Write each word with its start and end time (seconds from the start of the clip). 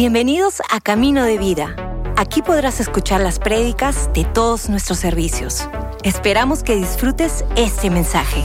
Bienvenidos 0.00 0.62
a 0.70 0.80
Camino 0.80 1.24
de 1.24 1.36
Vida. 1.36 1.76
Aquí 2.16 2.40
podrás 2.40 2.80
escuchar 2.80 3.20
las 3.20 3.38
prédicas 3.38 4.10
de 4.14 4.24
todos 4.24 4.70
nuestros 4.70 4.98
servicios. 4.98 5.68
Esperamos 6.04 6.62
que 6.62 6.74
disfrutes 6.74 7.44
este 7.54 7.90
mensaje. 7.90 8.42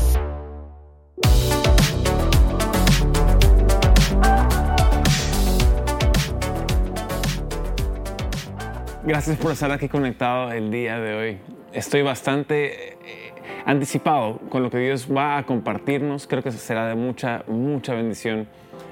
Gracias 9.06 9.38
por 9.38 9.54
estar 9.54 9.72
aquí 9.72 9.88
conectado 9.88 10.52
el 10.52 10.70
día 10.70 11.00
de 11.00 11.16
hoy. 11.16 11.38
Estoy 11.72 12.02
bastante 12.02 12.96
eh, 12.96 13.34
anticipado 13.66 14.40
con 14.50 14.62
lo 14.62 14.70
que 14.70 14.80
Dios 14.80 15.08
va 15.10 15.38
a 15.38 15.46
compartirnos. 15.46 16.28
Creo 16.28 16.44
que 16.44 16.52
será 16.52 16.86
de 16.90 16.96
mucha, 16.96 17.46
mucha 17.48 17.94
bendición. 17.94 18.46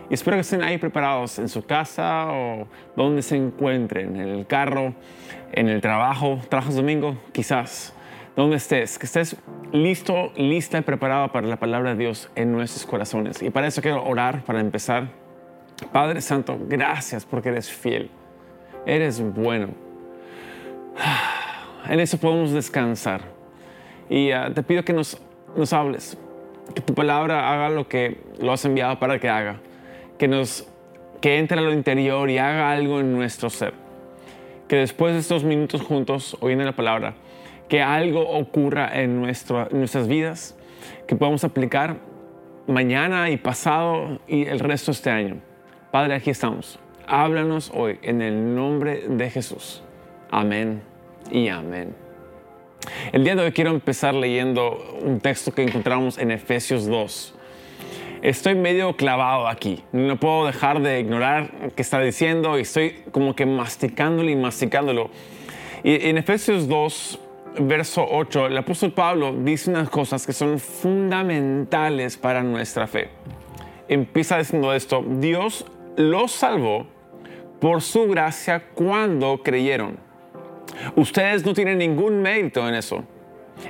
Y 0.10 0.14
espero 0.14 0.38
que 0.38 0.42
estén 0.42 0.64
ahí 0.64 0.78
preparados 0.78 1.40
en 1.40 1.48
su 1.48 1.66
casa 1.66 2.28
o 2.30 2.68
donde 2.96 3.22
se 3.22 3.38
encuentren, 3.38 4.20
en 4.20 4.28
el 4.28 4.46
carro, 4.46 4.94
en 5.52 5.70
el 5.70 5.82
trabajo, 5.82 6.40
trabajas 6.50 6.76
domingo, 6.76 7.18
quizás, 7.32 7.94
donde 8.36 8.58
estés, 8.58 9.00
que 9.00 9.06
estés 9.06 9.38
listo, 9.72 10.32
lista 10.36 10.78
y 10.78 10.82
preparado 10.82 11.32
para 11.32 11.48
la 11.48 11.58
palabra 11.58 11.92
de 11.92 11.98
Dios 11.98 12.30
en 12.36 12.52
nuestros 12.52 12.86
corazones. 12.86 13.42
Y 13.42 13.50
para 13.50 13.68
eso 13.68 13.82
quiero 13.82 14.04
orar 14.04 14.44
para 14.44 14.60
empezar. 14.60 15.08
Padre 15.92 16.22
Santo, 16.22 16.58
gracias 16.68 17.26
porque 17.26 17.50
eres 17.50 17.70
fiel, 17.70 18.10
eres 18.86 19.22
bueno. 19.22 19.70
En 21.86 22.00
eso 22.00 22.18
podemos 22.18 22.54
descansar. 22.54 23.20
Y 24.10 24.32
ah, 24.32 24.50
te 24.56 24.64
pido 24.64 24.86
que 24.86 24.94
nos, 24.94 25.22
nos 25.54 25.74
hables, 25.74 26.18
que 26.74 26.80
tu 26.80 26.94
palabra 26.94 27.52
haga 27.52 27.68
lo 27.68 27.90
que 27.90 28.22
lo 28.40 28.54
has 28.54 28.64
enviado 28.64 28.98
para 29.00 29.20
que 29.20 29.28
haga 29.28 29.60
que 30.24 30.30
nos 30.30 30.66
que 31.20 31.38
entre 31.38 31.60
a 31.60 31.62
lo 31.62 31.74
interior 31.74 32.30
y 32.30 32.38
haga 32.38 32.72
algo 32.72 33.02
en 33.02 33.12
nuestro 33.12 33.50
ser. 33.50 33.74
Que 34.70 34.78
después 34.78 35.14
de 35.14 35.20
estos 35.20 35.44
minutos 35.44 35.82
juntos, 35.82 36.38
oyendo 36.40 36.64
la 36.64 36.72
palabra, 36.72 37.16
que 37.68 37.82
algo 37.82 38.22
ocurra 38.30 39.02
en, 39.02 39.20
nuestro, 39.20 39.70
en 39.70 39.80
nuestras 39.80 40.08
vidas, 40.08 40.56
que 41.08 41.18
podamos 41.18 41.44
aplicar 41.44 41.98
mañana 42.68 43.32
y 43.32 43.36
pasado 43.36 44.22
y 44.26 44.46
el 44.46 44.62
resto 44.62 44.94
de 44.94 44.96
este 44.96 45.10
año. 45.10 45.42
Padre, 45.92 46.16
aquí 46.16 46.30
estamos. 46.30 46.80
Háblanos 47.06 47.70
hoy 47.76 48.00
en 48.02 48.22
el 48.22 48.56
nombre 48.56 49.04
de 49.10 49.30
Jesús. 49.30 49.84
Amén 50.32 50.84
y 51.32 51.50
amén. 51.50 51.94
El 53.12 53.26
día 53.26 53.36
de 53.36 53.44
hoy 53.44 53.52
quiero 53.52 53.72
empezar 53.72 54.14
leyendo 54.14 55.02
un 55.02 55.20
texto 55.20 55.52
que 55.52 55.64
encontramos 55.64 56.18
en 56.18 56.32
Efesios 56.32 56.86
2 56.88 57.40
estoy 58.24 58.56
medio 58.56 58.96
clavado 58.96 59.48
aquí. 59.48 59.84
No 59.92 60.18
puedo 60.18 60.46
dejar 60.46 60.82
de 60.82 61.02
ignorar 61.02 61.72
qué 61.76 61.82
está 61.82 62.00
diciendo 62.00 62.58
y 62.58 62.62
estoy 62.62 63.04
como 63.12 63.36
que 63.36 63.46
masticándolo 63.46 64.30
y 64.30 64.36
masticándolo. 64.36 65.10
Y 65.84 66.08
en 66.08 66.18
Efesios 66.18 66.68
2, 66.70 67.20
verso 67.60 68.08
8, 68.10 68.48
el 68.48 68.58
apóstol 68.58 68.94
Pablo 68.94 69.36
dice 69.38 69.70
unas 69.70 69.90
cosas 69.90 70.26
que 70.26 70.32
son 70.32 70.58
fundamentales 70.58 72.16
para 72.16 72.42
nuestra 72.44 72.88
fe. 72.88 73.10
Empieza 73.90 74.38
diciendo 74.38 74.74
esto, 74.74 75.04
Dios 75.06 75.66
los 75.98 76.32
salvó 76.32 76.88
por 77.60 77.82
su 77.82 78.08
gracia 78.08 78.64
cuando 78.74 79.42
creyeron. 79.44 79.98
Ustedes 80.96 81.46
no 81.46 81.54
tienen 81.54 81.78
ningún 81.78 82.22
mérito 82.22 82.68
en 82.68 82.76
eso 82.76 83.04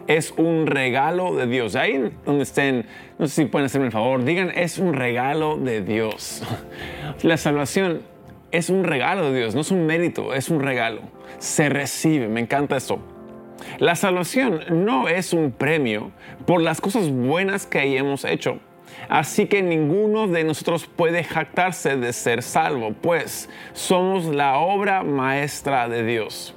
es 0.08 0.32
un 0.38 0.68
regalo 0.68 1.36
de 1.36 1.48
Dios. 1.48 1.76
Ahí 1.76 2.12
donde 2.26 2.44
estén, 2.44 2.86
no 3.18 3.28
sé 3.28 3.44
si 3.44 3.46
pueden 3.46 3.66
hacerme 3.66 3.88
el 3.88 3.92
favor, 3.92 4.24
digan, 4.24 4.52
es 4.56 4.78
un 4.78 4.94
regalo 4.94 5.58
de 5.58 5.82
Dios. 5.82 6.44
La 7.24 7.38
salvación 7.38 8.02
es 8.52 8.70
un 8.70 8.84
regalo 8.84 9.32
de 9.32 9.40
Dios, 9.40 9.56
no 9.56 9.62
es 9.62 9.72
un 9.72 9.86
mérito, 9.86 10.34
es 10.34 10.50
un 10.50 10.62
regalo. 10.62 11.02
Se 11.40 11.70
recibe, 11.70 12.28
me 12.28 12.40
encanta 12.40 12.78
eso. 12.78 13.00
La 13.80 13.96
salvación 13.96 14.62
no 14.70 15.08
es 15.08 15.34
un 15.34 15.52
premio 15.52 16.12
por 16.46 16.62
las 16.62 16.82
cosas 16.82 17.10
buenas 17.10 17.66
que 17.66 17.80
hayamos 17.80 18.26
hecho. 18.26 18.60
Así 19.10 19.48
que 19.48 19.62
ninguno 19.62 20.28
de 20.28 20.44
nosotros 20.44 20.86
puede 20.86 21.24
jactarse 21.24 21.98
de 21.98 22.14
ser 22.14 22.44
salvo, 22.44 22.94
pues 22.94 23.50
somos 23.74 24.26
la 24.26 24.58
obra 24.58 25.04
maestra 25.04 25.90
de 25.90 26.06
Dios. 26.06 26.56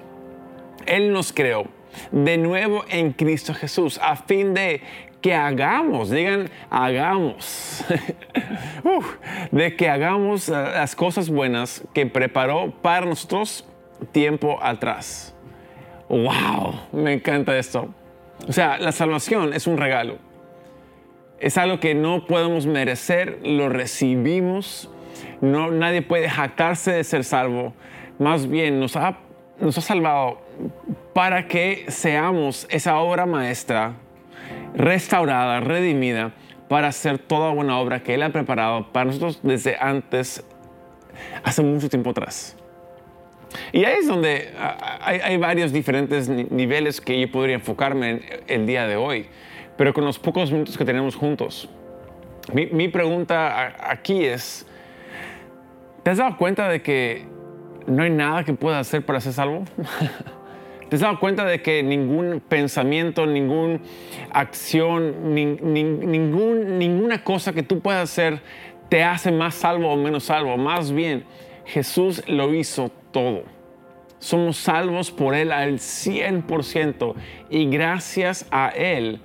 Él 0.87 1.13
nos 1.13 1.33
creó 1.33 1.67
de 2.11 2.39
nuevo 2.39 2.85
en 2.89 3.13
Cristo 3.13 3.55
Jesús, 3.55 3.99
a 4.03 4.17
fin 4.17 4.55
de 4.55 4.81
que 5.21 5.35
hagamos, 5.35 6.11
digan, 6.11 6.51
hagamos, 6.71 7.85
de 9.51 9.75
que 9.77 9.89
hagamos 9.89 10.49
eh, 10.49 10.53
las 10.53 10.95
cosas 10.95 11.31
buenas 11.31 11.83
que 11.93 12.07
preparó 12.07 12.73
para 12.83 13.07
nosotros 13.07 13.67
tiempo 14.13 14.59
atrás. 14.63 15.35
¡Wow! 16.09 16.75
Me 16.93 17.15
encanta 17.15 17.59
esto. 17.59 17.89
O 18.47 18.53
sea, 18.53 18.79
la 18.79 18.93
salvación 18.93 19.53
es 19.53 19.67
un 19.67 19.79
regalo. 19.79 20.19
Es 21.41 21.59
algo 21.59 21.81
que 21.81 21.95
no 21.95 22.27
podemos 22.27 22.67
merecer, 22.67 23.41
lo 23.43 23.69
recibimos. 23.69 24.91
No, 25.41 25.71
nadie 25.71 26.03
puede 26.03 26.29
jactarse 26.29 26.93
de 26.93 27.05
ser 27.05 27.25
salvo. 27.25 27.75
Más 28.19 28.49
bien 28.49 28.81
nos 28.81 28.97
ha, 28.97 29.19
nos 29.61 29.77
ha 29.77 29.81
salvado 29.81 30.41
para 31.17 31.49
que 31.49 31.87
seamos 31.89 32.67
esa 32.69 32.99
obra 32.99 33.25
maestra 33.25 33.95
restaurada, 34.75 35.61
redimida, 35.61 36.33
para 36.69 36.89
hacer 36.89 37.17
toda 37.19 37.55
buena 37.55 37.79
obra 37.79 38.03
que 38.03 38.13
Él 38.13 38.23
ha 38.23 38.29
preparado 38.29 38.93
para 38.93 39.07
nosotros 39.07 39.41
desde 39.43 39.79
antes, 39.81 40.45
hace 41.43 41.63
mucho 41.63 41.89
tiempo 41.89 42.11
atrás. 42.11 42.55
Y 43.73 43.87
ahí 43.87 44.01
es 44.01 44.07
donde 44.07 44.53
hay, 45.01 45.39
varios 45.39 45.73
diferentes 45.73 46.29
niveles 46.29 47.01
que 47.01 47.19
yo 47.19 47.31
podría 47.31 47.55
enfocarme 47.55 48.21
el 48.47 48.67
día 48.67 48.87
de 48.87 48.97
hoy, 48.97 49.27
pero 49.79 49.95
con 49.95 50.05
los 50.05 50.19
pocos 50.19 50.53
minutos 50.53 50.77
que 50.77 50.85
tenemos 50.85 51.17
juntos. 51.17 51.67
Mi, 52.53 52.89
pregunta 52.89 53.75
aquí 53.91 54.23
es, 54.23 54.67
¿te 56.03 56.11
has 56.11 56.19
dado 56.19 56.37
cuenta 56.37 56.69
de 56.69 56.83
que 56.83 57.25
no 57.87 58.03
hay 58.03 58.11
nada 58.11 58.45
que 58.45 58.53
pueda 58.53 58.81
hacer 58.81 59.03
para 59.07 59.19
ser 59.19 59.33
salvo? 59.33 59.65
¿Te 60.89 60.97
has 60.97 61.03
dado 61.03 61.19
cuenta 61.19 61.45
de 61.45 61.63
que 61.63 61.83
ningún 61.83 62.41
pensamiento, 62.41 63.27
ninguna 63.27 63.81
acción, 64.31 65.35
ningún, 65.35 66.79
ninguna 66.79 67.25
cosa 67.25 67.53
que 67.53 67.65
tú 67.65 67.81
puedas 67.81 68.05
hacer 68.05 68.41
te 68.89 69.03
hace 69.03 69.33
más 69.33 69.57
salvo 69.57 69.93
o 69.93 69.97
menos 69.97 70.25
salvo? 70.25 70.57
Más 70.57 70.93
bien, 70.93 71.25
Jesús 71.65 72.23
lo 72.29 72.55
hizo 72.55 72.93
todo. 73.11 73.43
Somos 74.21 74.59
salvos 74.59 75.11
por 75.11 75.35
Él 75.35 75.51
al 75.51 75.79
100% 75.79 77.15
y 77.51 77.67
gracias 77.67 78.47
a 78.51 78.69
Él 78.69 79.21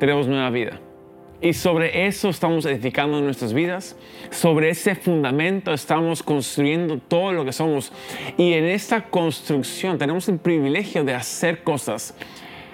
tenemos 0.00 0.26
nueva 0.26 0.50
vida. 0.50 0.80
Y 1.40 1.52
sobre 1.52 2.06
eso 2.06 2.30
estamos 2.30 2.64
edificando 2.64 3.20
nuestras 3.20 3.52
vidas. 3.52 3.96
Sobre 4.30 4.70
ese 4.70 4.94
fundamento 4.94 5.72
estamos 5.74 6.22
construyendo 6.22 6.98
todo 6.98 7.32
lo 7.32 7.44
que 7.44 7.52
somos. 7.52 7.92
Y 8.38 8.52
en 8.54 8.64
esta 8.64 9.02
construcción 9.02 9.98
tenemos 9.98 10.28
el 10.28 10.38
privilegio 10.38 11.04
de 11.04 11.14
hacer 11.14 11.62
cosas 11.62 12.14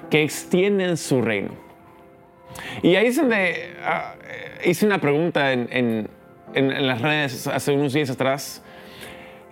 que 0.08 0.22
extienden 0.22 0.96
su 0.96 1.20
reino. 1.20 1.50
Y 2.82 2.94
ahí 2.96 3.06
es 3.06 3.16
donde 3.16 3.74
ah, 3.82 4.14
hice 4.64 4.86
una 4.86 5.00
pregunta 5.00 5.52
en, 5.52 6.08
las 6.54 7.00
redes 7.00 7.46
hace 7.46 7.72
unos 7.72 7.92
días 7.92 8.10
atrás. 8.10 8.62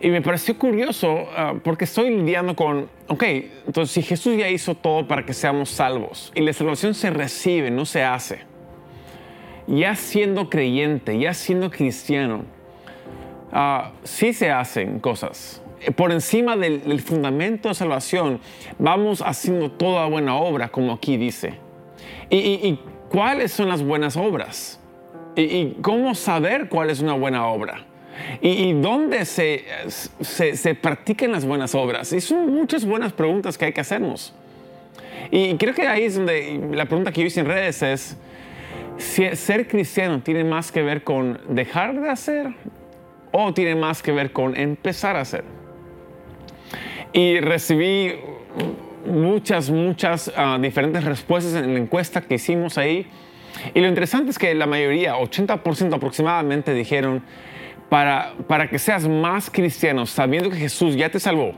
Y 0.01 0.11
me 0.11 0.23
pareció 0.23 0.57
curioso 0.57 1.27
ah, 1.37 1.55
porque 1.65 1.85
estoy 1.85 2.11
lidiando 2.11 2.55
con, 2.55 2.89
ok, 3.09 3.25
entonces 3.67 3.91
si 3.91 4.03
Jesús 4.03 4.37
ya 4.37 4.49
hizo 4.49 4.77
todo 4.77 5.09
para 5.09 5.25
que 5.27 5.33
seamos 5.33 5.71
salvos 5.71 6.31
y 6.37 6.43
la 6.43 6.53
salvación 6.53 6.95
se 6.95 7.11
recibe, 7.11 7.71
no 7.71 7.85
se 7.85 8.05
hace 8.05 8.48
ya 9.69 9.95
siendo 9.95 10.49
creyente, 10.49 11.19
ya 11.19 11.35
siendo 11.35 11.71
cristiano, 11.71 12.45
uh, 13.53 13.91
sí 14.03 14.33
se 14.33 14.51
hacen 14.51 14.99
cosas. 14.99 15.63
Por 15.95 16.11
encima 16.11 16.57
del, 16.57 17.01
fundamento 17.01 17.69
de 17.69 17.75
salvación, 17.75 18.41
vamos 18.79 19.23
haciendo 19.23 19.71
toda 19.71 20.07
buena 20.07 20.37
obra, 20.37 20.71
como 20.71 20.93
aquí 20.93 21.17
dice. 21.17 21.55
¿Y, 22.31 22.81
cuáles 23.11 23.53
son 23.53 23.69
las 23.69 23.83
buenas 23.83 24.17
obras? 24.17 24.81
¿Y, 25.37 25.77
cómo 25.83 26.15
saber 26.15 26.69
cuál 26.69 26.91
es 26.91 27.01
una 27.01 27.13
buena 27.13 27.47
obra? 27.47 27.85
¿Y, 28.41 28.73
dónde 28.73 29.25
se, 29.25 29.65
se, 30.21 30.57
se, 30.57 30.75
practican 30.75 31.31
las 31.31 31.45
buenas 31.45 31.77
obras? 31.77 32.13
Y 32.13 32.21
son 32.21 32.53
muchas 32.53 32.85
buenas 32.85 33.13
preguntas 33.13 33.57
que 33.57 33.67
hay 33.67 33.73
que 33.73 33.83
hacernos. 33.83 34.35
Y 35.31 35.55
creo 35.59 35.75
que 35.75 35.87
ahí 35.87 36.05
es 36.05 36.17
donde 36.17 36.59
la 36.73 36.87
pregunta 36.87 37.13
que 37.13 37.21
yo 37.21 37.27
hice 37.29 37.41
en 37.41 37.47
redes 37.47 37.83
es, 37.83 38.17
ser 38.99 39.69
cristiano 39.69 40.21
tiene 40.23 40.45
más 40.45 40.73
que 40.73 40.83
ver 40.83 41.05
con 41.05 41.41
dejar 41.49 42.01
de 42.01 42.11
hacer 42.11 42.55
o 43.33 43.53
tiene 43.55 43.75
más 43.75 44.03
que 44.03 44.13
ver 44.13 44.33
con 44.33 44.57
empezar 44.57 45.17
a 45.17 45.21
hacer. 45.21 45.45
Y 47.13 47.41
recibí 47.41 48.15
muchas, 49.07 49.71
muchas 49.71 50.33
ah, 50.37 50.59
diferentes 50.61 51.05
respuestas 51.05 51.55
en 51.55 51.75
la 51.75 51.81
encuesta 51.81 52.21
que 52.21 52.35
hicimos 52.35 52.79
ahí. 52.79 53.07
Y 53.75 53.81
lo 53.81 53.89
interesante 53.89 54.31
es 54.31 54.39
que 54.39 54.55
la 54.55 54.67
mayoría, 54.67 55.17
80% 55.17 55.95
aproximadamente, 55.95 56.75
dijeron, 56.75 57.23
para, 57.89 58.35
para 58.47 58.69
que 58.69 58.79
seas 58.79 59.09
más 59.09 59.51
cristiano, 59.51 60.05
sabiendo 60.07 60.51
que 60.51 60.57
Jesús 60.57 60.95
ya 60.97 61.09
te 61.09 61.19
salvó 61.19 61.55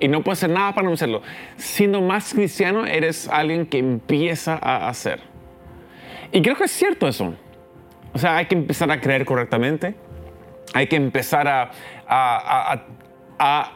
y 0.00 0.08
no 0.08 0.22
puedes 0.22 0.38
hacer 0.38 0.50
nada 0.50 0.74
para 0.74 0.88
no 0.88 0.94
hacerlo. 0.94 1.22
Siendo 1.56 2.00
más 2.00 2.32
cristiano, 2.32 2.86
eres 2.86 3.28
alguien 3.28 3.66
que 3.66 3.78
empieza 3.78 4.58
a 4.60 4.88
hacer. 4.88 5.33
Y 6.34 6.42
creo 6.42 6.56
que 6.56 6.64
es 6.64 6.72
cierto 6.72 7.06
eso. 7.06 7.32
O 8.12 8.18
sea, 8.18 8.36
hay 8.36 8.46
que 8.46 8.56
empezar 8.56 8.90
a 8.90 9.00
creer 9.00 9.24
correctamente, 9.24 9.94
hay 10.72 10.88
que 10.88 10.96
empezar 10.96 11.46
a, 11.46 11.70
a, 12.08 12.84
a, 13.38 13.72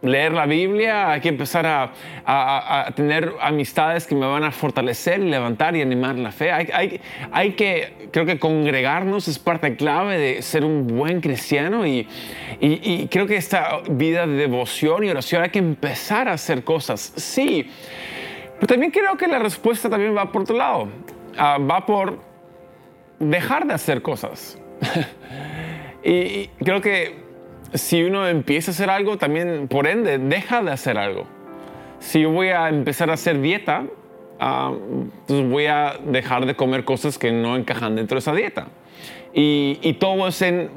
leer 0.00 0.32
la 0.32 0.46
Biblia, 0.46 1.10
hay 1.10 1.20
que 1.20 1.28
empezar 1.28 1.66
a, 1.66 2.92
tener 2.94 3.30
amistades 3.42 4.06
que 4.06 4.14
me 4.14 4.26
van 4.26 4.44
a 4.44 4.52
fortalecer 4.52 5.20
y 5.20 5.28
levantar 5.28 5.76
y 5.76 5.82
animar 5.82 6.16
la 6.16 6.32
fe. 6.32 6.50
Hay, 6.50 6.68
hay, 6.72 7.00
hay, 7.30 7.52
que, 7.52 8.08
creo 8.10 8.24
que 8.24 8.38
congregarnos 8.38 9.28
es 9.28 9.38
parte 9.38 9.76
clave 9.76 10.16
de 10.16 10.40
ser 10.40 10.64
un 10.64 10.86
buen 10.86 11.20
cristiano 11.20 11.86
y, 11.86 12.08
y, 12.58 13.06
creo 13.08 13.26
que 13.26 13.36
esta 13.36 13.80
vida 13.90 14.26
de 14.26 14.32
devoción 14.32 15.04
y 15.04 15.10
oración 15.10 15.42
hay 15.42 15.50
que 15.50 15.58
empezar 15.58 16.26
a 16.28 16.32
hacer 16.32 16.64
cosas. 16.64 17.12
Sí, 17.16 17.70
pero 18.54 18.66
también 18.66 18.90
creo 18.90 19.14
que 19.18 19.26
la 19.26 19.38
respuesta 19.38 19.90
también 19.90 20.16
va 20.16 20.32
por 20.32 20.40
otro 20.40 20.56
lado. 20.56 20.88
Ah, 21.38 21.58
va 21.58 21.84
por 21.86 22.18
dejar 23.18 23.66
de 23.66 23.74
hacer 23.74 24.02
cosas. 24.02 24.58
y, 26.04 26.48
creo 26.64 26.80
que 26.80 27.16
si 27.74 28.02
uno 28.02 28.26
empieza 28.26 28.70
a 28.70 28.74
hacer 28.74 28.90
algo, 28.90 29.18
también 29.18 29.68
por 29.68 29.86
ende 29.86 30.18
deja 30.18 30.62
de 30.62 30.70
hacer 30.70 30.98
algo. 30.98 31.26
Si 31.98 32.20
yo 32.20 32.30
voy 32.30 32.48
a 32.48 32.68
empezar 32.68 33.10
a 33.10 33.14
hacer 33.14 33.40
dieta, 33.40 33.84
ah, 34.38 34.72
pues 35.26 35.48
voy 35.48 35.66
a 35.66 35.98
dejar 36.04 36.46
de 36.46 36.54
comer 36.54 36.84
cosas 36.84 37.18
que 37.18 37.32
no 37.32 37.56
encajan 37.56 37.96
dentro 37.96 38.16
de 38.16 38.20
esa 38.20 38.32
dieta. 38.32 38.68
Y, 39.38 39.92
todo 40.00 40.28
es 40.28 40.40
en, 40.40 40.70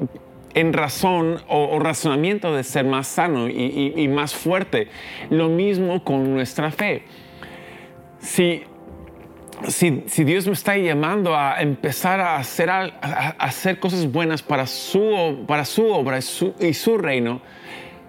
razón 0.72 1.40
o, 1.48 1.78
razonamiento 1.78 2.54
de 2.54 2.62
ser 2.62 2.84
más 2.84 3.06
sano 3.06 3.48
y, 3.48 3.94
y, 3.96 4.08
más 4.08 4.34
fuerte. 4.34 4.88
Lo 5.30 5.48
mismo 5.48 6.04
con 6.04 6.34
nuestra 6.34 6.70
fe. 6.70 7.04
Si 8.18 8.64
si, 9.68 10.24
Dios 10.24 10.46
me 10.46 10.52
está 10.52 10.76
llamando 10.76 11.36
a 11.36 11.60
empezar 11.60 12.20
a 12.20 12.36
hacer, 12.36 13.78
cosas 13.78 14.10
buenas 14.10 14.42
para 14.42 14.66
su, 14.66 15.02
obra 15.02 16.18
y 16.60 16.74
su, 16.74 16.98
reino, 16.98 17.40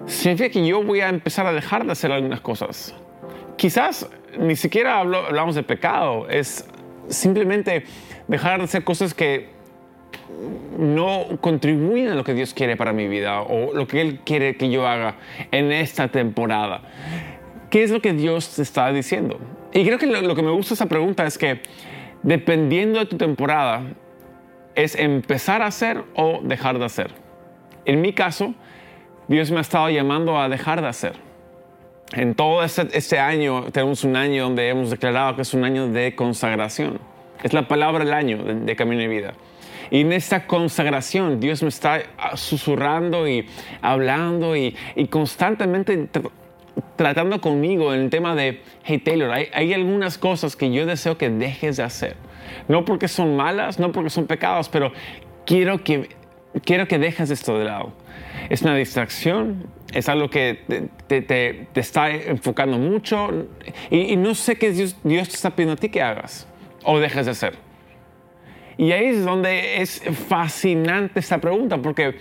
significa 0.05 0.49
que 0.49 0.65
yo 0.65 0.83
voy 0.83 1.01
a 1.01 1.09
empezar 1.09 1.45
a 1.45 1.53
dejar 1.53 1.85
de 1.85 1.91
hacer 1.91 2.11
algunas 2.11 2.41
cosas. 2.41 2.95
Quizás 3.57 4.09
ni 4.39 4.55
siquiera 4.55 4.99
hablamos 4.99 5.55
de 5.55 5.63
pecado, 5.63 6.29
es 6.29 6.65
simplemente 7.09 7.83
dejar 8.27 8.59
de 8.59 8.65
hacer 8.65 8.83
cosas 8.83 9.13
que 9.13 9.49
no 10.77 11.37
contribuyen 11.41 12.09
a 12.09 12.15
lo 12.15 12.23
que 12.23 12.33
Dios 12.33 12.53
quiere 12.53 12.77
para 12.77 12.93
mi 12.93 13.07
vida 13.07 13.41
o 13.41 13.73
lo 13.73 13.87
que 13.87 14.01
Él 14.01 14.21
quiere 14.23 14.55
que 14.55 14.69
yo 14.69 14.87
haga 14.87 15.17
en 15.51 15.71
esta 15.71 16.07
temporada. 16.07 16.81
¿Qué 17.69 17.83
es 17.83 17.91
lo 17.91 18.01
que 18.01 18.13
Dios 18.13 18.57
está 18.57 18.91
diciendo? 18.91 19.39
Y 19.73 19.85
creo 19.85 19.97
que 19.97 20.05
lo, 20.05 20.35
que 20.35 20.41
me 20.41 20.51
gusta 20.51 20.73
esa 20.73 20.87
pregunta 20.87 21.25
es 21.25 21.37
que 21.37 21.61
dependiendo 22.23 22.99
de 22.99 23.05
tu 23.05 23.17
temporada, 23.17 23.83
es 24.75 24.95
empezar 24.95 25.61
a 25.61 25.67
hacer 25.67 26.03
o 26.15 26.39
dejar 26.43 26.77
de 26.79 26.85
hacer. 26.85 27.11
En 27.85 28.01
mi 28.01 28.13
caso, 28.13 28.53
Dios 29.27 29.51
me 29.51 29.57
ha 29.57 29.61
estado 29.61 29.89
llamando 29.89 30.39
a 30.39 30.49
dejar 30.49 30.81
de 30.81 30.87
hacer. 30.87 31.13
En 32.13 32.35
todo 32.35 32.63
este, 32.63 32.87
este, 32.93 33.19
año 33.19 33.65
tenemos 33.71 34.03
un 34.03 34.15
año 34.17 34.43
donde 34.43 34.67
hemos 34.67 34.89
declarado 34.89 35.35
que 35.35 35.43
es 35.43 35.53
un 35.53 35.63
año 35.63 35.87
de 35.87 36.15
consagración. 36.15 36.99
Es 37.41 37.53
la 37.53 37.67
palabra 37.67 38.03
del 38.03 38.13
año 38.13 38.43
de, 38.43 38.75
Camino 38.75 39.01
de 39.01 39.07
Vida. 39.07 39.33
Y 39.89 40.01
en 40.01 40.11
esta 40.11 40.45
consagración 40.45 41.39
Dios 41.39 41.63
me 41.63 41.69
está 41.69 42.01
susurrando 42.35 43.27
y 43.27 43.47
hablando 43.81 44.55
y, 44.55 44.75
y 44.95 45.07
constantemente 45.07 46.09
tratando 47.01 47.41
conmigo 47.41 47.95
en 47.95 48.01
el 48.01 48.09
tema 48.11 48.35
de, 48.35 48.61
hey 48.83 48.99
Taylor, 48.99 49.31
hay, 49.31 49.73
algunas 49.73 50.19
cosas 50.19 50.55
que 50.55 50.71
yo 50.71 50.85
deseo 50.85 51.17
que 51.17 51.31
dejes 51.31 51.77
de 51.77 51.83
hacer. 51.83 52.15
No 52.67 52.85
porque 52.85 53.07
son 53.07 53.35
malas, 53.35 53.79
no 53.79 53.91
porque 53.91 54.11
son 54.11 54.27
pecados, 54.27 54.69
pero 54.69 54.93
quiero 55.43 55.83
que, 55.83 56.09
quiero 56.63 56.87
que 56.87 56.99
dejes 56.99 57.31
esto 57.31 57.57
de 57.57 57.65
lado. 57.65 57.91
Es 58.51 58.61
una 58.61 58.75
distracción, 58.75 59.65
es 59.91 60.09
algo 60.09 60.29
que 60.29 60.91
te, 61.07 61.23
te, 61.23 61.67
está 61.73 62.11
enfocando 62.11 62.77
mucho 62.77 63.47
y, 63.89 64.15
no 64.15 64.35
sé 64.35 64.57
qué 64.57 64.71
Dios, 64.71 64.95
Dios 65.03 65.27
te 65.27 65.37
está 65.37 65.49
pidiendo 65.55 65.73
a 65.73 65.77
ti 65.77 65.89
que 65.89 66.03
hagas 66.03 66.47
o 66.83 66.99
dejes 66.99 67.25
de 67.25 67.31
hacer. 67.31 67.55
Y 68.77 68.91
ahí 68.91 69.05
es 69.05 69.25
donde 69.25 69.81
es 69.81 70.03
fascinante 70.29 71.19
esta 71.19 71.39
pregunta, 71.39 71.79
porque 71.79 72.13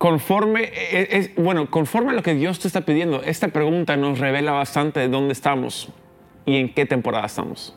conforme, 0.00 0.62
e, 0.62 0.70
e, 0.92 1.18
es, 1.18 1.34
bueno, 1.34 1.70
conforme 1.70 2.12
a 2.12 2.14
lo 2.14 2.22
que 2.22 2.34
Dios 2.34 2.58
te 2.58 2.68
está 2.68 2.80
pidiendo, 2.80 3.22
esta 3.22 3.48
pregunta 3.48 3.98
nos 3.98 4.18
revela 4.18 4.52
bastante 4.52 4.98
de 4.98 5.08
dónde 5.08 5.34
estamos 5.34 5.90
y 6.46 6.56
en 6.56 6.72
qué 6.72 6.86
temporada 6.86 7.26
estamos. 7.26 7.76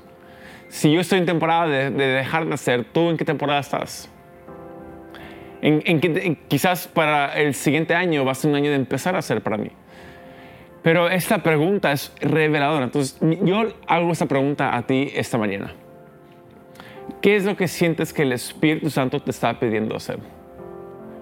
Si 0.69 0.89
yo 0.89 1.01
estoy 1.01 1.19
en 1.19 1.25
temporada 1.25 1.67
de, 1.67 1.91
dejar 1.91 2.45
de 2.45 2.53
hacer, 2.53 2.85
¿tú 2.85 3.09
en 3.09 3.17
qué 3.17 3.25
temporada 3.25 3.59
estás? 3.59 4.09
En, 5.61 5.83
en, 5.85 6.37
quizás 6.47 6.87
para 6.87 7.37
el 7.37 7.53
siguiente 7.53 7.93
año 7.93 8.23
va 8.23 8.31
a 8.31 8.35
ser 8.35 8.51
un 8.51 8.55
año 8.55 8.69
de 8.69 8.77
empezar 8.77 9.15
a 9.15 9.19
hacer 9.19 9.41
para 9.41 9.57
mí. 9.57 9.71
Pero 10.81 11.09
esta 11.09 11.43
pregunta 11.43 11.91
es 11.91 12.13
reveladora. 12.21 12.85
Entonces, 12.85 13.17
yo 13.41 13.67
hago 13.85 14.13
esta 14.13 14.27
pregunta 14.27 14.77
a 14.77 14.87
ti 14.87 15.11
esta 15.13 15.37
mañana. 15.37 15.75
¿Qué 17.21 17.35
es 17.35 17.43
lo 17.43 17.57
que 17.57 17.67
sientes 17.67 18.13
que 18.13 18.21
el 18.21 18.31
Espíritu 18.31 18.89
Santo 18.89 19.19
te 19.19 19.31
está 19.31 19.59
pidiendo 19.59 19.97
hacer? 19.97 20.19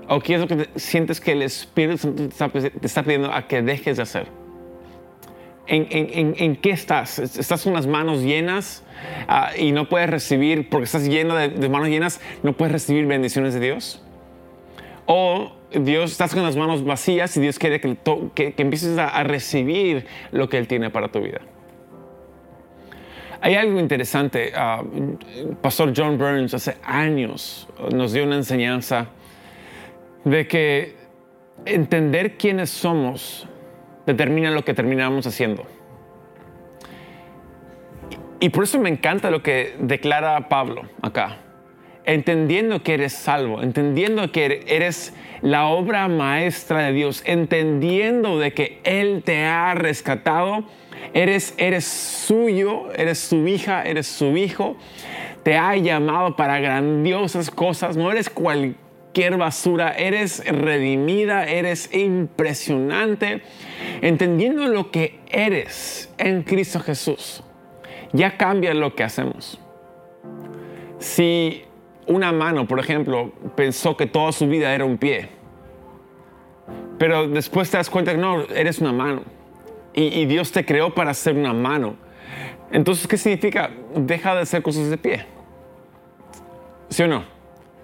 ¿O 0.07 0.19
qué 0.19 0.35
es 0.35 0.41
lo 0.41 0.47
que 0.47 0.69
sientes 0.75 1.21
que 1.21 1.31
el 1.31 1.41
Espíritu 1.41 1.97
Santo 2.35 2.59
te 2.59 2.85
está, 2.85 3.03
pidiendo 3.03 3.31
a 3.31 3.47
que 3.47 3.61
dejes 3.61 3.97
de 3.97 4.03
hacer? 4.03 4.27
¿En, 5.67 6.55
qué 6.57 6.71
estás? 6.71 7.19
¿Estás 7.19 7.63
con 7.63 7.73
las 7.73 7.87
manos 7.87 8.21
llenas 8.21 8.83
ah, 9.27 9.51
y 9.57 9.71
no 9.71 9.87
puedes 9.87 10.09
recibir, 10.09 10.67
porque 10.69 10.85
estás 10.85 11.07
lleno 11.07 11.35
de, 11.35 11.69
manos 11.69 11.87
llenas, 11.87 12.19
no 12.43 12.53
puedes 12.53 12.73
recibir 12.73 13.05
bendiciones 13.05 13.53
de 13.53 13.61
Dios? 13.61 14.03
¿O 15.05 15.53
Dios, 15.71 16.11
estás 16.11 16.33
con 16.33 16.43
las 16.43 16.57
manos 16.57 16.83
vacías 16.83 17.37
y 17.37 17.41
Dios 17.41 17.57
quiere 17.57 17.79
que, 17.79 17.95
que, 18.35 18.53
empieces 18.57 18.97
a, 18.97 19.23
recibir 19.23 20.05
lo 20.31 20.49
que 20.49 20.57
Él 20.57 20.67
tiene 20.67 20.89
para 20.89 21.07
tu 21.07 21.21
vida? 21.21 21.39
Hay 23.39 23.55
algo 23.55 23.79
interesante. 23.79 24.51
Uh, 24.53 25.55
Pastor 25.61 25.93
John 25.95 26.17
Burns 26.17 26.53
hace 26.53 26.75
años 26.83 27.67
nos 27.91 28.13
dio 28.13 28.23
una 28.23 28.35
enseñanza 28.35 29.07
de 30.23 30.47
que 30.47 30.95
entender 31.65 32.37
quiénes 32.37 32.69
somos 32.69 33.47
determina 34.05 34.51
lo 34.51 34.63
que 34.63 34.73
terminamos 34.73 35.27
haciendo. 35.27 35.65
Y 38.39 38.49
por 38.49 38.63
eso 38.63 38.79
me 38.79 38.89
encanta 38.89 39.29
lo 39.29 39.43
que 39.43 39.75
declara 39.79 40.49
Pablo 40.49 40.83
acá. 41.01 41.37
Entendiendo 42.03 42.81
que 42.81 42.95
eres 42.95 43.13
salvo, 43.13 43.61
entendiendo 43.61 44.31
que 44.31 44.63
eres 44.67 45.13
la 45.41 45.67
obra 45.67 46.07
maestra 46.07 46.79
de 46.79 46.93
Dios, 46.93 47.21
entendiendo 47.27 48.39
de 48.39 48.53
que 48.53 48.79
Él 48.83 49.21
te 49.23 49.45
ha 49.45 49.75
rescatado, 49.75 50.65
eres, 51.13 51.53
eres 51.57 51.85
suyo, 51.85 52.91
eres 52.95 53.19
su 53.19 53.47
hija, 53.47 53.83
eres 53.83 54.07
su 54.07 54.35
hijo, 54.35 54.75
te 55.43 55.57
ha 55.57 55.75
llamado 55.75 56.35
para 56.35 56.59
grandiosas 56.59 57.51
cosas, 57.51 57.95
no 57.95 58.11
eres 58.11 58.31
cualquier 58.31 58.90
cualquier 59.11 59.35
basura, 59.35 59.91
eres 59.91 60.41
redimida, 60.45 61.45
eres 61.45 61.93
impresionante, 61.93 63.41
entendiendo 64.01 64.67
lo 64.69 64.89
que 64.89 65.19
eres 65.29 66.13
en 66.17 66.43
Cristo 66.43 66.79
Jesús. 66.79 67.43
Ya 68.13 68.37
cambia 68.37 68.73
lo 68.73 68.95
que 68.95 69.03
hacemos. 69.03 69.59
Si 70.99 71.63
una 72.07 72.31
mano, 72.31 72.67
por 72.67 72.79
ejemplo, 72.79 73.33
pensó 73.57 73.97
que 73.97 74.05
toda 74.05 74.31
su 74.31 74.47
vida 74.47 74.73
era 74.73 74.85
un 74.85 74.97
pie, 74.97 75.27
pero 76.97 77.27
después 77.27 77.69
te 77.69 77.75
das 77.75 77.89
cuenta 77.89 78.13
que 78.13 78.17
no, 78.17 78.43
eres 78.47 78.79
una 78.79 78.93
mano 78.93 79.23
y, 79.93 80.03
y 80.03 80.25
Dios 80.25 80.53
te 80.53 80.63
creó 80.63 80.95
para 80.95 81.13
ser 81.13 81.35
una 81.35 81.53
mano. 81.53 81.97
Entonces, 82.71 83.07
¿qué 83.07 83.17
significa? 83.17 83.71
Deja 83.93 84.35
de 84.35 84.41
hacer 84.41 84.61
cosas 84.61 84.89
de 84.89 84.97
pie. 84.97 85.25
¿Sí 86.89 87.03
o 87.03 87.07
no? 87.07 87.40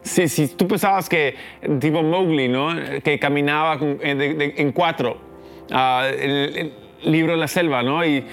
Si, 0.08 0.48
tú 0.56 0.68
pensabas 0.68 1.10
que, 1.10 1.36
tipo 1.80 2.02
Mowgli, 2.02 2.48
¿no? 2.48 2.70
Que 3.04 3.20
caminaba 3.20 3.78
eh, 4.02 4.54
en 4.58 4.72
cuatro, 4.72 5.18
ah, 5.72 6.08
el, 6.10 6.74
libro 7.04 7.34
de 7.34 7.38
la 7.38 7.48
selva, 7.48 7.84
¿no? 7.84 8.06
Y, 8.06 8.24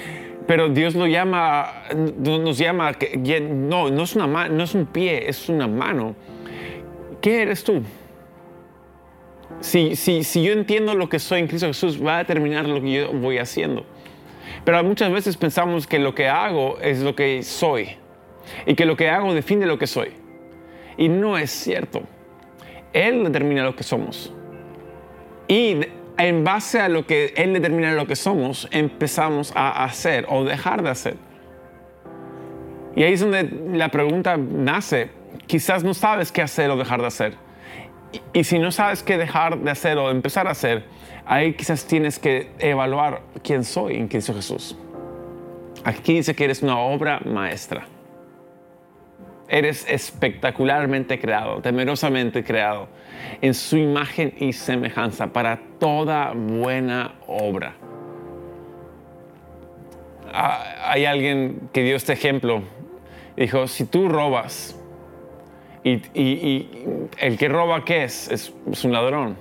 pero 0.47 0.69
Dios 0.69 0.95
lo 0.95 1.07
llama, 1.07 1.85
nos 2.19 2.59
llama, 2.59 2.93
que, 2.95 3.41
no, 3.41 3.91
no 3.91 4.03
es, 4.03 4.15
una 4.15 4.49
no 4.49 4.65
es 4.65 4.75
un 4.75 4.87
pie, 4.87 5.29
es 5.29 5.49
una 5.49 5.67
mano. 5.67 6.15
¿Qué 7.21 7.43
eres 7.43 7.65
tú? 7.65 7.83
Si, 9.61 9.97
si, 9.97 10.25
si 10.25 10.43
yo 10.43 10.53
entiendo 10.53 10.95
lo 10.95 11.09
que 11.09 11.19
soy 11.19 11.41
en 11.41 11.47
Cristo 11.47 11.67
Jesús, 11.67 12.05
va 12.05 12.17
a 12.17 12.19
determinar 12.19 12.67
lo 12.67 12.81
que 12.81 12.93
yo 12.93 13.13
voy 13.13 13.39
haciendo. 13.39 13.87
Pero 14.65 14.83
muchas 14.85 15.11
veces 15.11 15.37
pensamos 15.37 15.87
que 15.87 15.99
lo 15.99 16.15
que 16.15 16.29
hago 16.29 16.79
es 16.81 17.01
lo 17.01 17.15
que 17.15 17.43
soy 17.43 17.97
y 18.67 18.75
que 18.75 18.85
lo 18.85 18.97
que 18.97 19.09
hago 19.09 19.35
define 19.35 19.67
lo 19.67 19.79
que 19.79 19.87
soy. 19.87 20.24
Y 20.97 21.09
no 21.09 21.37
es 21.39 21.51
cierto. 21.51 22.03
Él 22.93 23.25
determina 23.25 23.65
lo 23.65 23.75
que 23.75 23.83
somos. 23.83 24.33
Y 25.49 25.81
en 26.17 26.45
base 26.45 26.81
a 26.81 26.89
lo 26.89 27.07
que 27.07 27.35
Él 27.37 27.53
determina 27.53 27.93
lo 27.93 28.07
que 28.07 28.17
somos, 28.17 28.69
empezamos 28.71 29.53
a 29.57 29.85
hacer 29.85 30.27
o 30.29 30.45
dejar 30.45 30.83
de 30.83 30.91
hacer. 30.91 31.17
Y 32.97 33.03
ahí 33.03 33.15
es 33.15 33.21
donde 33.21 33.51
la 33.73 33.89
pregunta 33.89 34.37
nace. 34.37 35.11
Quizás 35.47 35.83
no 35.83 35.95
sabes 35.95 36.31
qué 36.31 36.43
hacer 36.43 36.71
o 36.71 36.77
dejar 36.77 37.01
de 37.01 37.07
hacer. 37.07 37.35
Y, 38.33 38.45
si 38.45 38.61
no 38.61 38.71
sabes 38.71 39.03
qué 39.03 39.19
dejar 39.19 39.59
de 39.59 39.71
hacer 39.71 39.99
o 39.99 40.11
empezar 40.11 40.47
a 40.47 40.53
hacer, 40.53 40.85
ahí 41.27 41.55
quizás 41.55 41.85
tienes 41.85 42.21
que 42.21 42.53
evaluar 42.61 43.23
quién 43.43 43.65
soy 43.65 43.97
en 43.97 44.07
Cristo 44.07 44.33
Jesús. 44.33 44.77
Aquí 45.83 46.15
dice 46.15 46.35
que 46.37 46.45
eres 46.45 46.63
una 46.63 46.79
obra 46.79 47.21
maestra. 47.25 47.89
Eres 49.49 49.87
espectacularmente 49.89 51.19
creado, 51.19 51.61
temerosamente 51.61 52.43
creado, 52.43 52.89
en 53.41 53.55
su 53.55 53.77
imagen 53.77 54.35
y 54.39 54.53
semejanza 54.53 55.33
para 55.33 55.61
toda 55.79 56.33
buena 56.35 57.15
obra. 57.27 57.75
Ah, 60.33 60.91
hay 60.91 61.05
alguien 61.05 61.69
que 61.73 61.83
dio 61.83 61.97
este 61.97 62.13
ejemplo. 62.13 62.63
Dijo, 63.37 63.67
si 63.67 63.85
tú 63.85 64.09
robas, 64.09 64.77
y, 65.85 66.67
el 67.19 67.37
que 67.37 67.49
roba, 67.49 67.85
¿qué 67.85 68.05
es? 68.05 68.31
es? 68.31 68.85
un 68.85 68.93
ladrón. 68.93 69.37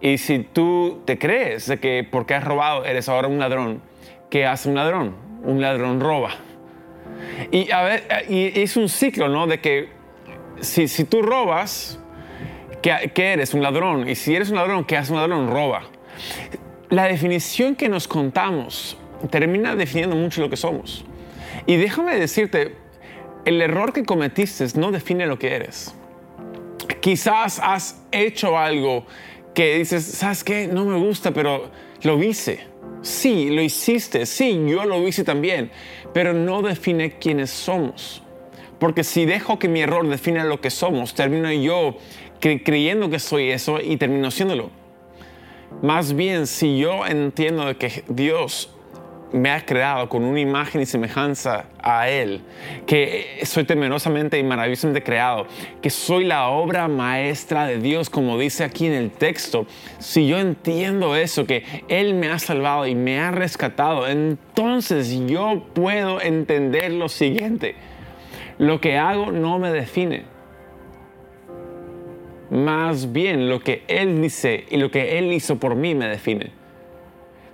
Y 0.00 0.18
si 0.18 0.38
tú 0.38 1.02
te 1.04 1.18
crees 1.18 1.66
de 1.66 1.78
que 1.78 2.06
porque 2.08 2.34
has 2.34 2.44
robado 2.44 2.84
eres 2.84 3.08
ahora 3.08 3.26
un 3.26 3.38
ladrón, 3.38 3.82
¿qué 4.30 4.46
hace 4.46 4.68
un 4.68 4.76
ladrón? 4.76 5.14
Un 5.42 5.60
ladrón 5.60 6.00
roba. 6.00 6.30
Y, 7.50 7.70
a 7.70 7.82
ver, 7.82 8.26
y 8.28 8.60
es 8.60 8.76
un 8.76 8.88
ciclo, 8.88 9.28
¿no? 9.28 9.46
De 9.46 9.60
que 9.60 9.88
si, 10.60 10.88
si 10.88 11.04
tú 11.04 11.22
robas, 11.22 11.98
¿qué, 12.82 13.10
¿qué, 13.14 13.32
eres? 13.32 13.54
Un 13.54 13.62
ladrón. 13.62 14.08
Y 14.08 14.14
si 14.14 14.34
eres 14.34 14.50
un 14.50 14.56
ladrón, 14.56 14.84
¿qué 14.84 14.96
hace 14.96 15.12
un 15.12 15.18
ladrón? 15.18 15.50
Roba. 15.50 15.82
La 16.90 17.04
definición 17.04 17.74
que 17.74 17.88
nos 17.88 18.06
contamos 18.06 18.96
termina 19.30 19.74
definiendo 19.74 20.16
mucho 20.16 20.40
lo 20.40 20.50
que 20.50 20.56
somos. 20.56 21.04
Y 21.66 21.76
déjame 21.76 22.16
decirte, 22.16 22.76
el 23.44 23.60
error 23.60 23.92
que 23.92 24.04
cometiste 24.04 24.66
no 24.78 24.92
define 24.92 25.26
lo 25.26 25.38
que 25.38 25.54
eres. 25.54 25.94
Quizás 27.00 27.60
has 27.62 28.02
hecho 28.12 28.58
algo 28.58 29.06
que 29.54 29.78
dices, 29.78 30.04
¿sabes 30.04 30.44
qué? 30.44 30.66
No 30.66 30.84
me 30.84 30.98
gusta, 30.98 31.32
pero 31.32 31.70
lo 32.02 32.22
hice. 32.22 32.66
Sí, 33.04 33.50
lo 33.50 33.60
hiciste. 33.60 34.24
Sí, 34.24 34.64
yo 34.66 34.84
lo 34.86 35.06
hice 35.06 35.24
también. 35.24 35.70
Pero 36.14 36.32
no 36.32 36.62
define 36.62 37.18
quiénes 37.18 37.50
somos. 37.50 38.22
Porque 38.78 39.04
si 39.04 39.26
dejo 39.26 39.58
que 39.58 39.68
mi 39.68 39.82
error 39.82 40.08
define 40.08 40.42
lo 40.44 40.60
que 40.60 40.70
somos, 40.70 41.14
termino 41.14 41.52
yo 41.52 41.96
creyendo 42.40 43.10
que 43.10 43.18
soy 43.18 43.50
eso 43.50 43.78
y 43.80 43.96
termino 43.98 44.30
siéndolo. 44.30 44.70
Más 45.82 46.14
bien, 46.14 46.46
si 46.46 46.78
yo 46.78 47.06
entiendo 47.06 47.76
que 47.78 48.04
Dios 48.08 48.73
me 49.34 49.50
ha 49.50 49.66
creado 49.66 50.08
con 50.08 50.24
una 50.24 50.38
imagen 50.38 50.80
y 50.80 50.86
semejanza 50.86 51.64
a 51.82 52.08
Él, 52.08 52.40
que 52.86 53.40
soy 53.42 53.64
temerosamente 53.64 54.38
y 54.38 54.44
maravillosamente 54.44 55.02
creado, 55.02 55.48
que 55.82 55.90
soy 55.90 56.24
la 56.24 56.46
obra 56.50 56.86
maestra 56.86 57.66
de 57.66 57.78
Dios, 57.78 58.10
como 58.10 58.38
dice 58.38 58.62
aquí 58.62 58.86
en 58.86 58.92
el 58.92 59.10
texto, 59.10 59.66
si 59.98 60.28
yo 60.28 60.38
entiendo 60.38 61.16
eso, 61.16 61.46
que 61.46 61.64
Él 61.88 62.14
me 62.14 62.28
ha 62.28 62.38
salvado 62.38 62.86
y 62.86 62.94
me 62.94 63.18
ha 63.18 63.32
rescatado, 63.32 64.06
entonces 64.06 65.26
yo 65.26 65.66
puedo 65.74 66.20
entender 66.20 66.92
lo 66.92 67.08
siguiente, 67.08 67.74
lo 68.58 68.80
que 68.80 68.98
hago 68.98 69.32
no 69.32 69.58
me 69.58 69.72
define. 69.72 70.26
Más 72.50 73.10
bien 73.12 73.48
lo 73.48 73.58
que 73.58 73.82
Él 73.88 74.22
dice 74.22 74.64
y 74.70 74.76
lo 74.76 74.92
que 74.92 75.18
Él 75.18 75.32
hizo 75.32 75.58
por 75.58 75.74
mí 75.74 75.96
me 75.96 76.06
define. 76.06 76.52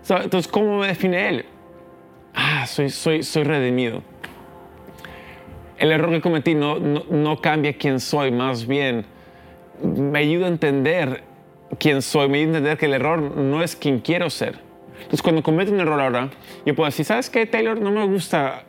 Entonces, 0.07 0.47
¿cómo 0.47 0.79
me 0.79 0.89
define 0.89 1.29
Él? 1.29 1.47
Ah, 2.61 2.67
soy, 2.67 2.91
soy, 2.91 3.23
soy 3.23 3.45
redimido. 3.45 4.03
El 5.79 5.93
error 5.93 6.11
que 6.11 6.21
cometí 6.21 6.55
no, 6.55 6.79
no, 6.79 7.41
cambia 7.41 7.73
quién 7.73 8.01
soy, 8.01 8.31
más 8.31 8.67
bien 8.67 9.07
me 9.83 10.19
ayuda 10.19 10.45
a 10.45 10.49
entender 10.51 11.25
quién 11.79 12.03
soy, 12.03 12.29
me 12.29 12.39
ayuda 12.39 12.53
a 12.53 12.57
entender 12.59 12.79
que 12.79 12.87
el 12.87 12.95
error 12.95 13.19
no 13.19 13.63
es 13.63 13.77
quien 13.77 14.01
quiero 14.01 14.29
ser. 14.29 14.59
Entonces, 14.97 15.23
cuando 15.23 15.43
cometo 15.43 15.73
un 15.73 15.81
error 15.81 15.99
ahora, 15.99 16.29
yo 16.67 16.75
puedo 16.75 16.87
decir, 16.87 17.07
¿sabes 17.07 17.31
qué, 17.31 17.47
Taylor? 17.47 17.81
No 17.81 17.91
me 17.91 18.05
gusta. 18.05 18.65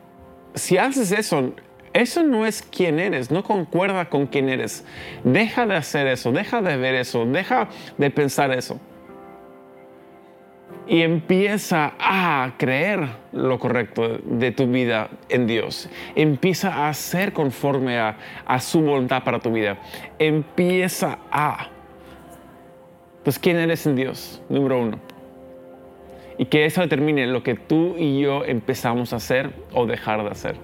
Si 0.54 0.78
haces 0.78 1.12
eso, 1.12 1.52
eso 1.92 2.22
no 2.22 2.46
es 2.46 2.62
quien 2.62 2.98
eres, 2.98 3.30
no 3.30 3.44
concuerda 3.44 4.08
con 4.08 4.26
quién 4.26 4.48
eres. 4.48 4.86
Deja 5.22 5.66
de 5.66 5.76
hacer 5.76 6.06
eso, 6.06 6.32
deja 6.32 6.62
de 6.62 6.78
ver 6.78 6.94
eso, 6.94 7.26
deja 7.26 7.68
de 7.98 8.10
pensar 8.10 8.50
eso 8.52 8.80
y 10.86 11.02
empieza 11.02 11.94
a 11.98 12.54
creer 12.58 13.08
lo 13.32 13.58
correcto 13.58 14.18
de 14.24 14.50
tu 14.52 14.66
vida 14.66 15.10
en 15.28 15.46
Dios. 15.46 15.88
Empieza 16.14 16.88
a 16.88 16.94
ser 16.94 17.32
conforme 17.32 17.98
a, 17.98 18.16
su 18.60 18.80
voluntad 18.80 19.22
para 19.24 19.38
tu 19.38 19.52
vida. 19.52 19.78
Empieza 20.18 21.18
a... 21.30 21.68
Pues 23.24 23.38
quién 23.38 23.56
eres 23.56 23.86
en 23.86 23.94
Dios, 23.94 24.42
número 24.48 24.80
uno. 24.80 24.98
Y 26.38 26.46
que 26.46 26.64
eso 26.64 26.80
determine 26.80 27.26
lo 27.26 27.42
que 27.42 27.54
tú 27.54 27.94
y 27.96 28.20
yo 28.20 28.44
empezamos 28.44 29.12
a 29.12 29.16
hacer 29.16 29.52
o 29.72 29.86
dejar 29.86 30.24
de 30.24 30.30
hacer. 30.30 30.56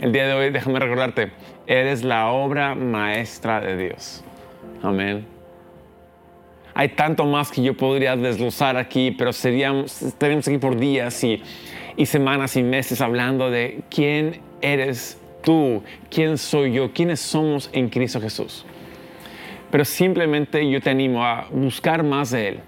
El 0.00 0.12
día 0.12 0.26
de 0.26 0.34
hoy, 0.34 0.50
déjame 0.50 0.80
recordarte, 0.80 1.30
eres 1.66 2.02
la 2.02 2.28
obra 2.28 2.74
maestra 2.74 3.60
de 3.60 3.76
Dios. 3.76 4.24
Amén. 4.82 5.37
Hay 6.78 6.90
tanto 6.90 7.26
más 7.26 7.50
que 7.50 7.60
yo 7.60 7.76
podría 7.76 8.14
desglosar 8.14 8.76
aquí, 8.76 9.10
pero 9.10 9.32
seríamos, 9.32 10.00
estaríamos 10.00 10.46
aquí 10.46 10.58
por 10.58 10.76
días 10.76 11.24
y, 11.24 11.42
y 11.96 12.06
semanas 12.06 12.54
y 12.54 12.62
meses 12.62 13.00
hablando 13.00 13.50
de 13.50 13.80
quién 13.90 14.40
eres 14.60 15.20
tú, 15.42 15.82
quién 16.08 16.38
soy 16.38 16.74
yo, 16.74 16.92
quiénes 16.92 17.18
somos 17.18 17.68
en 17.72 17.88
Cristo 17.88 18.20
Jesús. 18.20 18.64
Pero 19.72 19.84
simplemente 19.84 20.70
yo 20.70 20.80
te 20.80 20.90
animo 20.90 21.24
a 21.24 21.48
buscar 21.50 22.04
más 22.04 22.30
de 22.30 22.46
Él, 22.46 22.60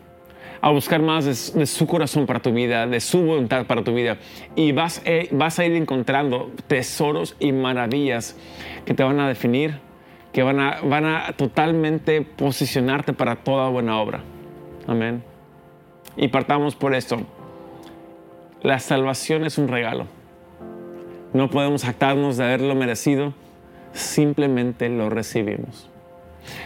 a 0.61 0.71
buscar 0.71 1.01
más 1.01 1.55
de, 1.55 1.67
su 1.67 1.87
corazón 1.87 2.27
para 2.27 2.41
tu 2.41 2.53
vida, 2.53 2.89
de 2.89 2.99
su 2.99 3.23
voluntad 3.23 3.65
para 3.65 3.85
tu 3.85 3.95
vida. 3.95 4.17
Y 4.57 4.73
vas, 4.73 5.03
eh, 5.05 5.29
vas 5.31 5.61
a 5.61 5.67
ir 5.67 5.77
encontrando 5.77 6.51
tesoros 6.67 7.37
y 7.39 7.53
maravillas 7.53 8.37
que 8.85 8.93
te 8.93 9.05
van 9.05 9.21
a 9.21 9.29
definir 9.29 9.89
que 10.33 10.43
van 10.43 10.61
a, 10.61 10.81
van 10.83 11.05
a 11.05 11.33
totalmente 11.37 12.23
posicionarte 12.23 13.13
para 13.13 13.37
toda 13.37 13.69
buena 13.69 14.01
obra. 14.01 14.21
Amén. 14.87 15.23
Y 16.17 16.29
partamos 16.29 16.75
por 16.75 16.95
esto. 16.95 17.21
La 18.63 18.79
salvación 18.79 19.45
es 19.45 19.59
un 19.59 19.69
regalo. 19.69 20.07
No 21.33 21.49
podemos 21.49 21.85
jactarnos 21.85 22.37
de 22.37 22.45
haberlo 22.45 22.75
merecido, 22.75 23.35
simplemente 23.93 24.89
lo 24.89 25.09
recibimos. 25.11 25.89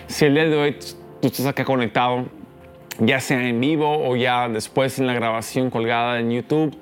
Si 0.07 0.25
el 0.25 0.35
día 0.35 0.45
de 0.47 0.57
hoy 0.57 0.77
tú 1.21 1.29
estás 1.29 1.47
acá 1.47 1.65
conectado, 1.65 2.27
ya 2.99 3.21
sea 3.21 3.47
en 3.49 3.61
vivo 3.61 4.09
o 4.09 4.17
ya 4.17 4.49
después 4.49 4.99
en 4.99 5.07
la 5.07 5.15
grabación 5.15 5.71
colgada 5.71 6.19
en 6.19 6.31
YouTube 6.31 6.77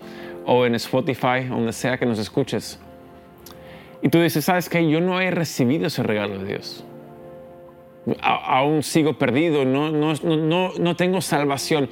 o 0.47 0.67
en 0.67 0.75
Spotify, 0.77 1.45
donde 1.49 1.73
sea 1.73 1.99
que 1.99 2.07
nos 2.07 2.19
escuches, 2.19 2.81
y 4.03 4.09
tú 4.09 4.21
dices, 4.21 4.45
¿sabes 4.45 4.69
qué? 4.69 4.89
Yo 4.91 5.01
no 5.01 5.21
he 5.21 5.31
recibido 5.31 5.87
ese 5.87 6.03
regalo 6.03 6.39
de 6.39 6.47
Dios. 6.47 6.85
aún 8.21 8.83
sigo 8.83 9.17
perdido, 9.17 9.65
no, 9.65 9.93
no, 9.93 10.15
no, 10.15 10.73
no 10.77 10.97
tengo 10.97 11.21
salvación 11.21 11.89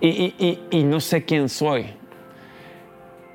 y, 0.00 0.08
y, 0.08 0.60
y, 0.70 0.84
no 0.84 0.98
sé 0.98 1.26
quién 1.26 1.50
soy. 1.50 1.84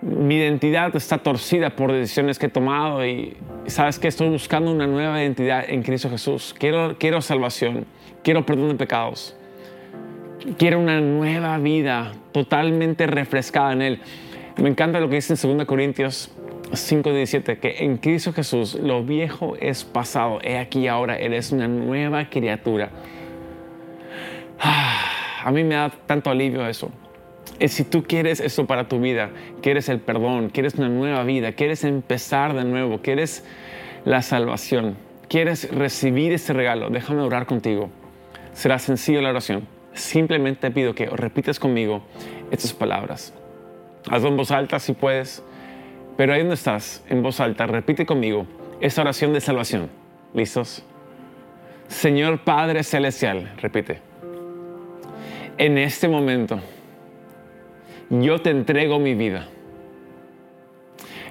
Mi 0.02 0.38
identidad 0.38 0.96
está 0.96 1.20
torcida 1.20 1.76
por 1.76 1.92
decisiones 1.92 2.40
que 2.40 2.48
he 2.48 2.50
tomado 2.50 3.06
y 3.06 3.38
sabes 3.68 4.00
que 4.00 4.08
estoy 4.08 4.30
buscando 4.30 4.72
una 4.72 4.88
nueva 4.88 5.22
identidad 5.22 5.70
en 5.70 5.84
Cristo 5.84 6.10
Jesús. 6.10 6.56
Quiero, 6.58 6.98
quiero 6.98 7.22
salvación, 7.22 7.86
quiero 8.24 8.48
perdón 8.48 8.70
de 8.70 8.76
pecados, 8.76 9.36
quiero 10.58 10.80
una 10.80 11.02
nueva 11.02 11.60
vida 11.60 12.14
totalmente 12.32 13.06
refrescada 13.06 13.74
en 13.74 13.82
Él. 13.84 14.00
Me 14.58 14.70
encanta 14.70 15.00
lo 15.00 15.08
que 15.08 15.16
dice 15.16 15.36
en 15.36 15.58
2 15.58 15.68
Corintios 15.68 16.32
5:17, 16.72 17.60
que 17.60 17.84
en 17.84 17.98
Cristo 17.98 18.34
Jesús 18.34 18.76
lo 18.76 19.04
viejo 19.04 19.56
es 19.60 19.84
pasado, 19.84 20.40
he 20.44 20.58
aquí 20.58 20.88
ahora 20.88 21.18
eres 21.18 21.52
una 21.52 21.68
nueva 21.68 22.30
criatura. 22.30 22.90
a 24.60 25.52
mí 25.52 25.64
me 25.64 25.76
da 25.76 25.92
tanto 26.06 26.30
alivio 26.30 26.68
eso. 26.68 26.92
Y 27.60 27.70
si 27.70 27.84
tú 27.84 28.04
quieres 28.04 28.40
eso 28.40 28.68
para 28.68 28.88
tu 28.88 29.00
vida, 29.00 29.32
quieres 29.62 29.90
el 29.90 30.00
perdón, 30.00 30.50
quieres 30.50 30.76
una 30.76 30.90
nueva 30.90 31.24
vida, 31.24 31.54
quieres 31.54 31.84
empezar 31.84 32.54
de 32.54 32.64
nuevo, 32.64 33.02
quieres 33.02 33.44
la 34.06 34.22
salvación, 34.22 34.96
quieres 35.28 35.72
recibir 35.72 36.34
ese 36.34 36.54
regalo, 36.54 36.90
déjame 36.90 37.22
orar 37.22 37.46
contigo. 37.46 37.90
Será 38.54 38.78
sencillo 38.80 39.22
la 39.22 39.30
oración. 39.30 39.68
Simplemente 39.94 40.62
te 40.62 40.72
pido 40.72 40.94
que 40.94 41.08
repites 41.08 41.60
conmigo 41.60 42.04
estas 42.52 42.74
palabras. 42.74 43.34
Hazlo 44.10 44.30
en 44.30 44.38
voz 44.38 44.52
alta 44.52 44.80
si 44.80 44.94
puedes. 44.94 45.44
Pero 46.18 46.34
ahí 46.34 46.40
donde 46.40 46.56
estás, 46.56 47.04
en 47.08 47.22
voz 47.22 47.40
alta, 47.40 47.68
repite 47.68 48.06
conmigo 48.06 48.48
esa 48.82 49.02
oración 49.02 49.34
de 49.34 49.40
salvación. 49.40 49.90
¿Listos? 50.34 50.84
Señor 51.88 52.44
Padre 52.44 52.84
Celestial, 52.84 53.54
repite, 53.62 54.02
en 55.58 55.78
este 55.78 56.08
momento 56.08 56.60
yo 58.10 58.40
te 58.40 58.50
entrego 58.50 59.00
mi 59.00 59.16
vida. 59.16 59.48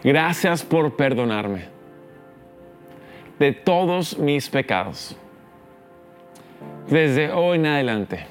Gracias 0.03 0.63
por 0.63 0.97
perdonarme 0.97 1.65
de 3.39 3.53
todos 3.53 4.19
mis 4.19 4.49
pecados. 4.49 5.17
Desde 6.89 7.33
hoy 7.33 7.59
en 7.59 7.67
adelante 7.67 8.27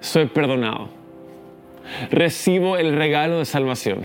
soy 0.00 0.26
perdonado. 0.26 0.88
Recibo 2.10 2.76
el 2.76 2.96
regalo 2.96 3.38
de 3.38 3.44
salvación. 3.44 4.04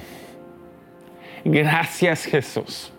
Gracias 1.50 2.26
Jesús 2.26 2.92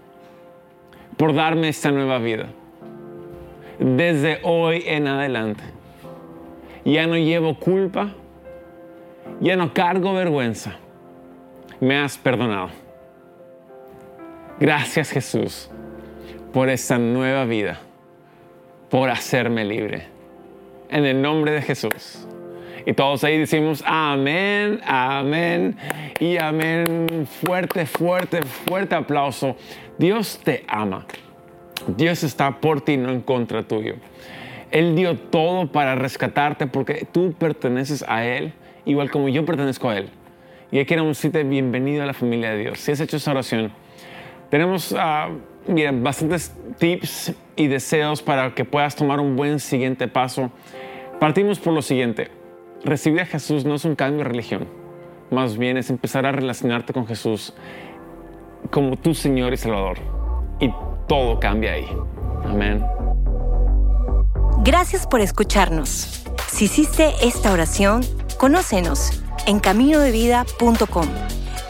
por 1.18 1.34
darme 1.34 1.68
esta 1.68 1.90
nueva 1.90 2.18
vida. 2.18 2.46
Desde 3.78 4.40
hoy 4.42 4.84
en 4.86 5.06
adelante. 5.06 5.62
Ya 6.82 7.06
no 7.06 7.18
llevo 7.18 7.58
culpa, 7.58 8.14
ya 9.40 9.54
no 9.54 9.74
cargo 9.74 10.14
vergüenza. 10.14 10.76
Me 11.78 11.98
has 11.98 12.16
perdonado. 12.16 12.70
Gracias 14.58 15.10
Jesús 15.10 15.70
por 16.50 16.70
esta 16.70 16.96
nueva 16.96 17.44
vida, 17.44 17.80
por 18.88 19.10
hacerme 19.10 19.66
libre. 19.66 20.06
En 20.88 21.04
el 21.04 21.20
nombre 21.20 21.52
de 21.52 21.60
Jesús. 21.60 22.26
Y 22.86 22.92
todos 22.92 23.24
ahí 23.24 23.38
decimos 23.38 23.82
amén, 23.86 24.80
amén 24.84 25.76
y 26.20 26.36
amén. 26.38 27.26
Fuerte, 27.44 27.86
fuerte, 27.86 28.42
fuerte 28.42 28.94
aplauso. 28.94 29.56
Dios 29.98 30.40
te 30.42 30.64
ama. 30.68 31.06
Dios 31.86 32.22
está 32.24 32.60
por 32.60 32.80
ti, 32.80 32.96
no 32.96 33.10
en 33.10 33.20
contra 33.20 33.62
tuyo. 33.62 33.94
Él 34.70 34.94
dio 34.94 35.16
todo 35.16 35.70
para 35.72 35.94
rescatarte 35.94 36.66
porque 36.66 37.06
tú 37.10 37.32
perteneces 37.32 38.04
a 38.06 38.24
Él, 38.26 38.52
igual 38.84 39.10
como 39.10 39.28
yo 39.28 39.44
pertenezco 39.44 39.88
a 39.88 39.96
Él. 39.96 40.10
Y 40.70 40.78
aquí 40.78 40.86
queremos 40.86 41.16
decirte 41.16 41.44
bienvenido 41.44 42.02
a 42.02 42.06
la 42.06 42.12
familia 42.12 42.50
de 42.50 42.58
Dios. 42.58 42.78
Si 42.78 42.92
has 42.92 43.00
hecho 43.00 43.16
esa 43.16 43.30
oración, 43.30 43.72
tenemos 44.50 44.92
uh, 44.92 45.34
bastantes 46.02 46.54
tips 46.78 47.32
y 47.56 47.68
deseos 47.68 48.22
para 48.22 48.54
que 48.54 48.64
puedas 48.64 48.94
tomar 48.94 49.20
un 49.20 49.36
buen 49.36 49.60
siguiente 49.60 50.08
paso. 50.08 50.50
Partimos 51.18 51.58
por 51.58 51.72
lo 51.72 51.80
siguiente. 51.80 52.37
Recibir 52.84 53.20
a 53.20 53.26
Jesús 53.26 53.64
no 53.64 53.74
es 53.74 53.84
un 53.84 53.96
cambio 53.96 54.18
de 54.18 54.30
religión, 54.30 54.68
más 55.30 55.58
bien 55.58 55.76
es 55.76 55.90
empezar 55.90 56.26
a 56.26 56.32
relacionarte 56.32 56.92
con 56.92 57.06
Jesús 57.06 57.54
como 58.70 58.96
tu 58.96 59.14
Señor 59.14 59.52
y 59.52 59.56
Salvador. 59.56 59.98
Y 60.60 60.72
todo 61.08 61.38
cambia 61.40 61.72
ahí. 61.72 61.86
Amén. 62.44 62.84
Gracias 64.64 65.06
por 65.06 65.20
escucharnos. 65.20 66.24
Si 66.48 66.66
hiciste 66.66 67.12
esta 67.22 67.52
oración, 67.52 68.02
conócenos 68.38 69.22
en 69.46 69.60
caminodevida.com 69.60 71.06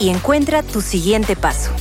y 0.01 0.11
encuentra 0.11 0.63
tu 0.63 0.81
siguiente 0.81 1.37
paso. 1.37 1.73